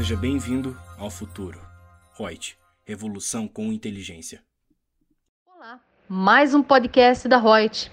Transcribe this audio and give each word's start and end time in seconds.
Seja 0.00 0.16
bem-vindo 0.16 0.74
ao 0.98 1.10
futuro. 1.10 1.60
Reut, 2.18 2.56
revolução 2.86 3.46
com 3.46 3.70
inteligência. 3.70 4.42
Olá, 5.46 5.78
mais 6.08 6.54
um 6.54 6.62
podcast 6.62 7.28
da 7.28 7.36
Reut. 7.36 7.92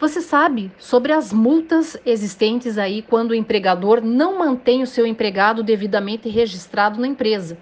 Você 0.00 0.20
sabe 0.20 0.72
sobre 0.80 1.12
as 1.12 1.32
multas 1.32 1.96
existentes 2.04 2.78
aí 2.78 3.00
quando 3.00 3.30
o 3.30 3.34
empregador 3.36 4.00
não 4.00 4.40
mantém 4.40 4.82
o 4.82 4.86
seu 4.88 5.06
empregado 5.06 5.62
devidamente 5.62 6.28
registrado 6.28 7.00
na 7.00 7.06
empresa. 7.06 7.56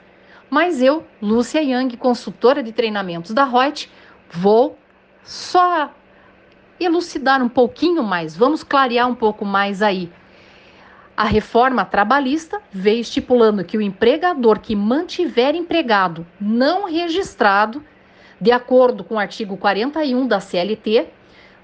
Mas 0.49 0.81
eu, 0.81 1.07
Lúcia 1.21 1.61
Yang, 1.61 1.99
consultora 1.99 2.63
de 2.63 2.73
treinamentos 2.73 3.35
da 3.35 3.45
Reut, 3.45 3.91
vou 4.31 4.79
só 5.23 5.95
elucidar 6.81 7.43
um 7.43 7.51
pouquinho 7.51 8.03
mais, 8.03 8.35
vamos 8.35 8.65
clarear 8.65 9.07
um 9.07 9.15
pouco 9.15 9.45
mais 9.45 9.83
aí. 9.83 10.11
A 11.21 11.25
reforma 11.25 11.85
trabalhista 11.85 12.63
veio 12.73 13.03
estipulando 13.03 13.63
que 13.63 13.77
o 13.77 13.83
empregador 13.83 14.59
que 14.59 14.75
mantiver 14.75 15.55
empregado 15.55 16.27
não 16.41 16.87
registrado, 16.87 17.85
de 18.41 18.51
acordo 18.51 19.05
com 19.05 19.17
o 19.17 19.19
artigo 19.19 19.55
41 19.59 20.27
da 20.27 20.41
CLT, 20.41 21.09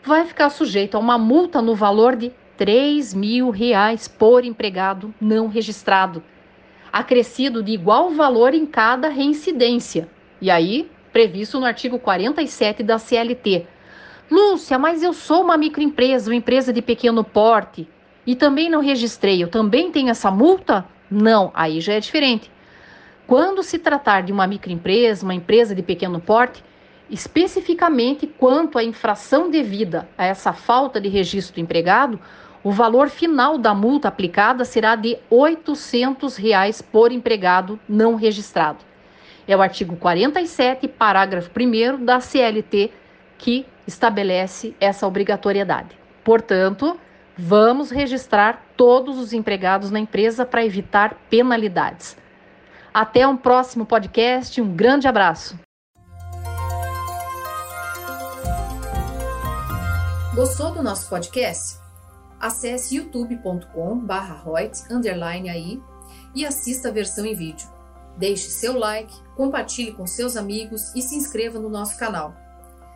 vai 0.05 0.27
ficar 0.27 0.51
sujeito 0.51 0.95
a 0.95 1.01
uma 1.01 1.16
multa 1.16 1.62
no 1.62 1.74
valor 1.74 2.16
de 2.16 2.30
3 2.59 3.15
mil 3.15 3.48
reais 3.48 4.06
por 4.06 4.45
empregado 4.45 5.15
não 5.19 5.48
registrado, 5.48 6.23
acrescido 6.93 7.62
de 7.62 7.73
igual 7.73 8.10
valor 8.10 8.52
em 8.52 8.66
cada 8.66 9.09
reincidência. 9.09 10.07
E 10.38 10.51
aí, 10.51 10.87
previsto 11.15 11.59
no 11.59 11.65
artigo 11.65 11.98
47 11.98 12.82
da 12.82 12.98
CLT. 12.98 13.66
Lúcia, 14.30 14.79
mas 14.79 15.02
eu 15.02 15.15
sou 15.15 15.41
uma 15.41 15.57
microempresa, 15.57 16.30
uma 16.30 16.37
empresa 16.37 16.74
de 16.74 16.82
pequeno 16.82 17.24
porte, 17.24 17.88
e 18.27 18.35
também 18.35 18.69
não 18.69 18.80
registrei, 18.80 19.43
eu 19.43 19.48
também 19.48 19.91
tenho 19.91 20.11
essa 20.11 20.30
multa? 20.30 20.85
Não, 21.10 21.51
aí 21.55 21.80
já 21.80 21.95
é 21.95 22.01
diferente. 22.01 22.51
Quando 23.27 23.63
se 23.63 23.79
tratar 23.79 24.23
de 24.23 24.32
uma 24.32 24.46
microempresa, 24.46 25.24
uma 25.24 25.35
empresa 25.35 25.74
de 25.74 25.82
pequeno 25.82 26.21
porte, 26.21 26.63
Especificamente 27.09 28.27
quanto 28.27 28.79
à 28.79 28.82
infração 28.82 29.49
devida 29.49 30.09
a 30.19 30.24
essa 30.24 30.52
falta 30.52 31.01
de 31.01 31.09
registro 31.09 31.54
do 31.54 31.60
empregado, 31.60 32.19
o 32.65 32.73
valor 32.73 33.09
final 33.09 33.57
da 33.57 33.73
multa 33.73 34.09
aplicada 34.09 34.65
será 34.65 34.97
de 34.97 35.16
800 35.30 36.37
reais 36.37 36.82
por 36.82 37.13
empregado 37.13 37.79
não 37.88 38.16
registrado. 38.16 38.79
É 39.47 39.57
o 39.57 39.63
artigo 39.63 39.95
47, 39.95 40.88
parágrafo 40.88 41.49
1 41.57 42.04
da 42.04 42.19
CLT 42.19 42.91
que 43.38 43.65
estabelece 43.87 44.74
essa 44.80 45.07
obrigatoriedade. 45.07 45.97
Portanto, 46.24 46.99
vamos 47.37 47.90
registrar 47.90 48.62
todos 48.76 49.18
os 49.18 49.32
empregados 49.32 49.90
na 49.90 49.98
empresa 49.98 50.46
para 50.46 50.65
evitar 50.65 51.15
penalidades. 51.29 52.16
Até 52.92 53.26
um 53.26 53.37
próximo 53.37 53.84
podcast, 53.84 54.60
um 54.60 54.74
grande 54.74 55.06
abraço. 55.06 55.59
Gostou 60.34 60.73
do 60.73 60.82
nosso 60.82 61.09
podcast? 61.09 61.79
Acesse 62.38 62.96
youtube.com/barra 62.96 64.42
aí 65.50 65.82
e 66.34 66.44
assista 66.44 66.88
a 66.88 66.92
versão 66.92 67.25
em 67.25 67.34
vídeo. 67.34 67.69
Deixe 68.19 68.50
seu 68.50 68.78
like, 68.78 69.14
compartilhe 69.34 69.92
com 69.92 70.06
seus 70.06 70.37
amigos 70.37 70.94
e 70.94 71.03
se 71.03 71.16
inscreva 71.16 71.59
no 71.59 71.69
nosso 71.69 71.98
canal. 71.98 72.34